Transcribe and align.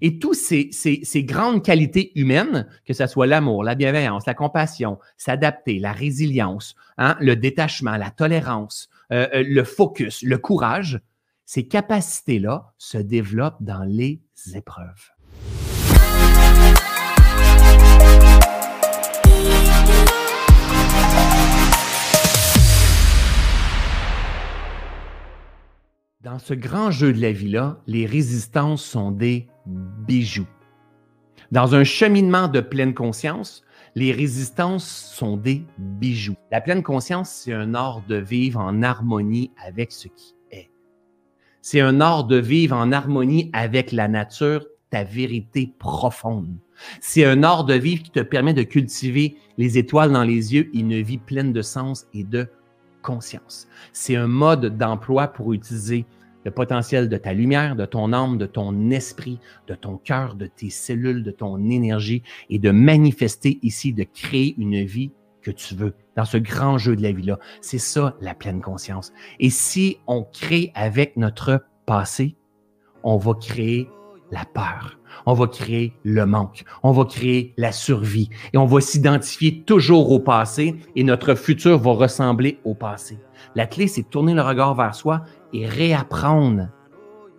Et 0.00 0.18
toutes 0.18 0.36
ces, 0.36 0.70
grandes 1.24 1.64
qualités 1.64 2.12
humaines, 2.18 2.66
que 2.84 2.92
ce 2.92 3.06
soit 3.06 3.26
l'amour, 3.26 3.64
la 3.64 3.74
bienveillance, 3.74 4.26
la 4.26 4.34
compassion, 4.34 4.98
s'adapter, 5.16 5.78
la 5.78 5.92
résilience, 5.92 6.74
hein, 6.96 7.16
le 7.20 7.36
détachement, 7.36 7.96
la 7.96 8.10
tolérance, 8.10 8.88
euh, 9.12 9.26
euh, 9.34 9.44
le 9.46 9.64
focus, 9.64 10.22
le 10.22 10.38
courage, 10.38 11.00
ces 11.44 11.66
capacités-là 11.66 12.72
se 12.76 12.98
développent 12.98 13.62
dans 13.62 13.84
les 13.84 14.20
épreuves. 14.54 15.12
Dans 26.20 26.38
ce 26.38 26.52
grand 26.52 26.90
jeu 26.90 27.12
de 27.12 27.22
la 27.22 27.32
vie-là, 27.32 27.80
les 27.86 28.04
résistances 28.04 28.84
sont 28.84 29.12
des 29.12 29.48
bijoux. 30.08 30.46
Dans 31.52 31.74
un 31.74 31.84
cheminement 31.84 32.48
de 32.48 32.60
pleine 32.60 32.94
conscience, 32.94 33.62
les 33.94 34.10
résistances 34.10 34.88
sont 35.14 35.36
des 35.36 35.64
bijoux. 35.78 36.34
La 36.50 36.62
pleine 36.62 36.82
conscience, 36.82 37.30
c'est 37.30 37.52
un 37.52 37.74
art 37.74 38.02
de 38.08 38.16
vivre 38.16 38.58
en 38.58 38.82
harmonie 38.82 39.52
avec 39.64 39.92
ce 39.92 40.08
qui 40.08 40.34
est. 40.50 40.70
C'est 41.60 41.80
un 41.80 42.00
art 42.00 42.24
de 42.24 42.36
vivre 42.36 42.74
en 42.74 42.90
harmonie 42.90 43.50
avec 43.52 43.92
la 43.92 44.08
nature, 44.08 44.66
ta 44.90 45.04
vérité 45.04 45.74
profonde. 45.78 46.56
C'est 47.00 47.26
un 47.26 47.42
art 47.42 47.64
de 47.64 47.74
vivre 47.74 48.02
qui 48.02 48.10
te 48.10 48.20
permet 48.20 48.54
de 48.54 48.62
cultiver 48.62 49.36
les 49.58 49.76
étoiles 49.76 50.12
dans 50.12 50.24
les 50.24 50.54
yeux, 50.54 50.70
une 50.72 51.02
vie 51.02 51.18
pleine 51.18 51.52
de 51.52 51.62
sens 51.62 52.06
et 52.14 52.24
de 52.24 52.48
conscience. 53.02 53.68
C'est 53.92 54.16
un 54.16 54.26
mode 54.26 54.78
d'emploi 54.78 55.28
pour 55.28 55.52
utiliser 55.52 56.06
le 56.44 56.50
potentiel 56.50 57.08
de 57.08 57.16
ta 57.16 57.32
lumière, 57.32 57.76
de 57.76 57.84
ton 57.84 58.12
âme, 58.12 58.38
de 58.38 58.46
ton 58.46 58.90
esprit, 58.90 59.38
de 59.66 59.74
ton 59.74 59.96
cœur, 59.96 60.34
de 60.34 60.46
tes 60.46 60.70
cellules, 60.70 61.22
de 61.22 61.30
ton 61.30 61.70
énergie 61.70 62.22
et 62.50 62.58
de 62.58 62.70
manifester 62.70 63.58
ici, 63.62 63.92
de 63.92 64.04
créer 64.04 64.54
une 64.58 64.84
vie 64.84 65.12
que 65.42 65.50
tu 65.50 65.74
veux 65.74 65.94
dans 66.16 66.24
ce 66.24 66.36
grand 66.36 66.78
jeu 66.78 66.96
de 66.96 67.02
la 67.02 67.12
vie-là. 67.12 67.38
C'est 67.60 67.78
ça 67.78 68.16
la 68.20 68.34
pleine 68.34 68.60
conscience. 68.60 69.12
Et 69.40 69.50
si 69.50 69.98
on 70.06 70.24
crée 70.24 70.72
avec 70.74 71.16
notre 71.16 71.64
passé, 71.86 72.36
on 73.02 73.16
va 73.16 73.34
créer 73.34 73.88
la 74.30 74.44
peur. 74.44 74.98
On 75.26 75.32
va 75.32 75.46
créer 75.46 75.94
le 76.04 76.26
manque. 76.26 76.64
On 76.82 76.92
va 76.92 77.04
créer 77.04 77.54
la 77.56 77.72
survie. 77.72 78.28
Et 78.52 78.58
on 78.58 78.66
va 78.66 78.80
s'identifier 78.80 79.62
toujours 79.62 80.10
au 80.10 80.20
passé 80.20 80.76
et 80.96 81.04
notre 81.04 81.34
futur 81.34 81.78
va 81.78 81.92
ressembler 81.92 82.58
au 82.64 82.74
passé. 82.74 83.18
La 83.54 83.66
clé, 83.66 83.86
c'est 83.86 84.02
de 84.02 84.08
tourner 84.08 84.34
le 84.34 84.42
regard 84.42 84.74
vers 84.74 84.94
soi 84.94 85.22
et 85.52 85.66
réapprendre 85.66 86.68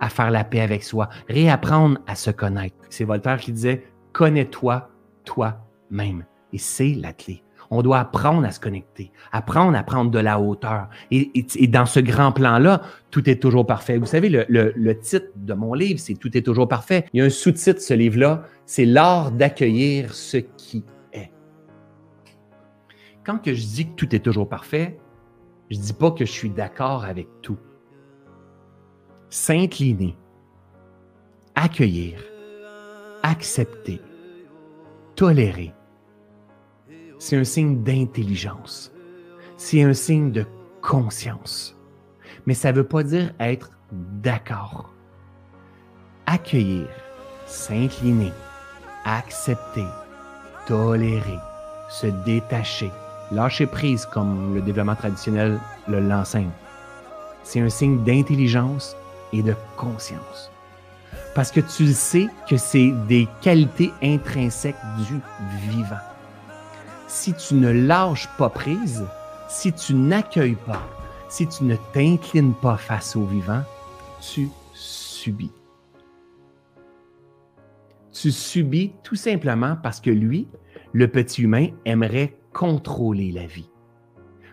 à 0.00 0.08
faire 0.08 0.30
la 0.30 0.44
paix 0.44 0.60
avec 0.60 0.82
soi, 0.82 1.08
réapprendre 1.28 1.98
à 2.06 2.14
se 2.14 2.30
connaître. 2.30 2.76
C'est 2.90 3.04
Voltaire 3.04 3.38
qui 3.38 3.52
disait, 3.52 3.86
connais-toi 4.12 4.90
toi-même. 5.24 6.24
Et 6.52 6.58
c'est 6.58 6.94
la 6.94 7.12
clé. 7.12 7.42
On 7.70 7.82
doit 7.82 7.98
apprendre 7.98 8.46
à 8.46 8.52
se 8.52 8.60
connecter, 8.60 9.10
apprendre 9.32 9.76
à 9.76 9.82
prendre 9.82 10.10
de 10.10 10.18
la 10.20 10.40
hauteur. 10.40 10.88
Et, 11.10 11.66
dans 11.66 11.86
ce 11.86 11.98
grand 11.98 12.30
plan-là, 12.30 12.82
tout 13.10 13.28
est 13.28 13.42
toujours 13.42 13.66
parfait. 13.66 13.98
Vous 13.98 14.06
savez, 14.06 14.28
le, 14.28 14.92
titre 15.00 15.26
de 15.34 15.54
mon 15.54 15.74
livre, 15.74 15.98
c'est 15.98 16.14
Tout 16.14 16.36
est 16.36 16.42
toujours 16.42 16.68
parfait. 16.68 17.06
Il 17.12 17.18
y 17.18 17.22
a 17.22 17.26
un 17.26 17.30
sous-titre, 17.30 17.80
ce 17.80 17.94
livre-là, 17.94 18.44
c'est 18.66 18.84
L'art 18.84 19.32
d'accueillir 19.32 20.14
ce 20.14 20.36
qui 20.36 20.84
est. 21.12 21.32
Quand 23.24 23.38
que 23.38 23.52
je 23.52 23.66
dis 23.66 23.86
que 23.88 23.94
tout 23.96 24.14
est 24.14 24.20
toujours 24.20 24.48
parfait, 24.48 24.98
je 25.70 25.76
ne 25.76 25.82
dis 25.82 25.92
pas 25.92 26.12
que 26.12 26.24
je 26.24 26.30
suis 26.30 26.50
d'accord 26.50 27.04
avec 27.04 27.26
tout. 27.42 27.58
S'incliner, 29.28 30.16
accueillir, 31.54 32.18
accepter, 33.22 34.00
tolérer, 35.16 35.74
c'est 37.18 37.36
un 37.36 37.44
signe 37.44 37.82
d'intelligence. 37.82 38.92
C'est 39.56 39.82
un 39.82 39.94
signe 39.94 40.30
de 40.32 40.44
conscience. 40.82 41.76
Mais 42.46 42.54
ça 42.54 42.70
ne 42.70 42.76
veut 42.76 42.86
pas 42.86 43.02
dire 43.02 43.32
être 43.40 43.70
d'accord. 43.90 44.92
Accueillir, 46.26 46.86
s'incliner, 47.46 48.32
accepter, 49.04 49.86
tolérer, 50.66 51.38
se 51.88 52.06
détacher, 52.24 52.90
lâcher 53.32 53.66
prise 53.66 54.06
comme 54.06 54.54
le 54.54 54.60
développement 54.60 54.94
traditionnel 54.94 55.58
l'enseigne. 55.88 56.50
C'est 57.42 57.60
un 57.60 57.68
signe 57.68 58.04
d'intelligence 58.04 58.96
et 59.32 59.42
de 59.42 59.54
conscience. 59.76 60.50
Parce 61.34 61.50
que 61.50 61.60
tu 61.60 61.92
sais 61.92 62.28
que 62.48 62.56
c'est 62.56 62.92
des 63.08 63.28
qualités 63.42 63.92
intrinsèques 64.02 64.76
du 64.98 65.20
vivant 65.70 65.96
si 67.06 67.32
tu 67.34 67.54
ne 67.54 67.70
lâches 67.70 68.28
pas 68.36 68.50
prise, 68.50 69.06
si 69.48 69.72
tu 69.72 69.94
n'accueilles 69.94 70.58
pas, 70.66 70.82
si 71.28 71.46
tu 71.46 71.64
ne 71.64 71.76
t'inclines 71.92 72.54
pas 72.54 72.76
face 72.76 73.16
au 73.16 73.24
vivant, 73.24 73.62
tu 74.20 74.48
subis. 74.74 75.52
Tu 78.12 78.30
subis 78.32 78.92
tout 79.02 79.16
simplement 79.16 79.76
parce 79.82 80.00
que 80.00 80.10
lui, 80.10 80.48
le 80.92 81.08
petit 81.08 81.42
humain, 81.42 81.68
aimerait 81.84 82.36
contrôler 82.52 83.30
la 83.30 83.46
vie, 83.46 83.70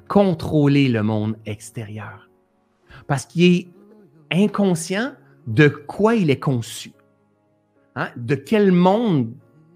contrôler 0.07 0.89
le 0.89 1.01
monde 1.01 1.37
extérieur, 1.45 2.29
parce 3.07 3.25
qu'il 3.25 3.43
est 3.43 3.67
inconscient 4.33 5.13
de 5.47 5.67
quoi 5.67 6.15
il 6.15 6.29
est 6.29 6.39
conçu, 6.39 6.91
hein, 7.95 8.09
de 8.15 8.35
quel 8.35 8.71
monde 8.71 9.33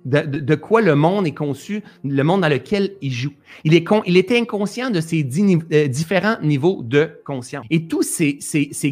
de, 0.07 0.55
quoi 0.55 0.81
le 0.81 0.95
monde 0.95 1.27
est 1.27 1.33
conçu, 1.33 1.83
le 2.03 2.23
monde 2.23 2.41
dans 2.41 2.47
lequel 2.47 2.91
il 3.01 3.11
joue. 3.11 3.33
Il, 3.63 3.73
est 3.73 3.85
il 4.05 4.17
était 4.17 4.39
inconscient 4.39 4.89
de 4.89 5.01
ces 5.01 5.21
euh, 5.21 5.87
différents 5.87 6.37
niveaux 6.41 6.81
de 6.83 7.19
conscience. 7.25 7.65
Et 7.69 7.87
toutes 7.87 8.05
ces, 8.05 8.39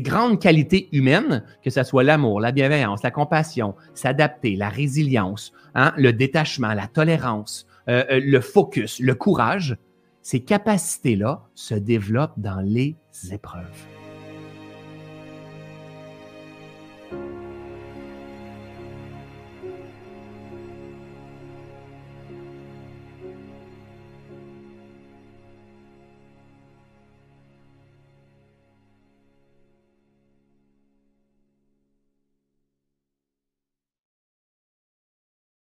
grandes 0.01 0.41
qualités 0.41 0.89
humaines, 0.91 1.43
que 1.63 1.69
ce 1.69 1.83
soit 1.83 2.03
l'amour, 2.03 2.41
la 2.41 2.51
bienveillance, 2.51 3.01
la 3.03 3.11
compassion, 3.11 3.75
s'adapter, 3.93 4.55
la 4.55 4.69
résilience, 4.69 5.53
hein, 5.73 5.93
le 5.97 6.11
détachement, 6.11 6.73
la 6.73 6.87
tolérance, 6.87 7.65
euh, 7.87 8.03
euh, 8.11 8.19
le 8.23 8.41
focus, 8.41 8.99
le 8.99 9.15
courage, 9.15 9.77
ces 10.21 10.41
capacités-là 10.41 11.43
se 11.53 11.75
développent 11.75 12.37
dans 12.37 12.59
les 12.59 12.95
épreuves. 13.31 13.94